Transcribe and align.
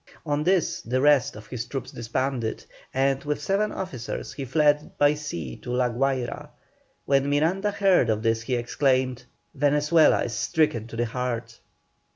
On 0.25 0.43
this 0.43 0.81
the 0.81 0.99
rest 0.99 1.35
of 1.35 1.45
his 1.45 1.67
troops 1.67 1.91
disbanded, 1.91 2.65
and, 2.91 3.23
with 3.23 3.39
seven 3.39 3.71
officers, 3.71 4.33
he 4.33 4.45
fled 4.45 4.97
by 4.97 5.13
sea 5.13 5.55
to 5.57 5.69
La 5.71 5.89
Guayra. 5.89 6.49
When 7.05 7.29
Miranda 7.29 7.69
heard 7.69 8.09
of 8.09 8.23
this 8.23 8.41
he 8.41 8.55
exclaimed, 8.55 9.25
"Venezuela 9.53 10.23
is 10.23 10.33
stricken 10.33 10.87
to 10.87 10.95
the 10.95 11.05
heart." 11.05 11.59